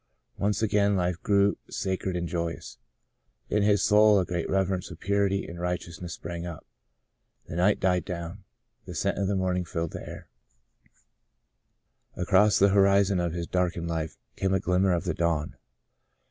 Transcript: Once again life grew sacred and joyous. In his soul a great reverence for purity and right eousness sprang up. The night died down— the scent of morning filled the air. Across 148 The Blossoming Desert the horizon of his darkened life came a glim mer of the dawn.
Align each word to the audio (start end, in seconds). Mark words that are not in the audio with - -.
Once 0.39 0.63
again 0.63 0.95
life 0.95 1.21
grew 1.21 1.59
sacred 1.69 2.15
and 2.15 2.27
joyous. 2.27 2.79
In 3.51 3.61
his 3.61 3.83
soul 3.83 4.17
a 4.19 4.25
great 4.25 4.49
reverence 4.49 4.87
for 4.87 4.95
purity 4.95 5.45
and 5.45 5.59
right 5.59 5.79
eousness 5.79 6.13
sprang 6.13 6.43
up. 6.43 6.65
The 7.45 7.55
night 7.55 7.79
died 7.79 8.03
down— 8.03 8.43
the 8.87 8.95
scent 8.95 9.19
of 9.19 9.29
morning 9.37 9.63
filled 9.63 9.91
the 9.91 9.99
air. 10.01 10.27
Across 12.15 12.61
148 12.61 12.63
The 12.63 12.65
Blossoming 12.65 12.65
Desert 12.65 12.65
the 12.65 12.73
horizon 12.73 13.19
of 13.19 13.33
his 13.33 13.47
darkened 13.47 13.87
life 13.87 14.17
came 14.35 14.53
a 14.55 14.59
glim 14.59 14.81
mer 14.81 14.93
of 14.93 15.03
the 15.03 15.13
dawn. 15.13 15.55